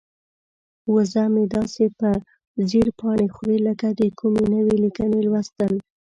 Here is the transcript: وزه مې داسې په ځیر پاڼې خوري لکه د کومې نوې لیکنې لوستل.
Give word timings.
وزه 0.93 1.23
مې 1.33 1.43
داسې 1.55 1.83
په 1.99 2.09
ځیر 2.69 2.87
پاڼې 2.99 3.27
خوري 3.35 3.59
لکه 3.67 3.87
د 3.99 4.01
کومې 4.19 4.45
نوې 4.53 4.75
لیکنې 4.83 5.19
لوستل. 5.25 5.73